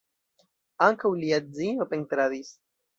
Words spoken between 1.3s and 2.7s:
edzino pentradis.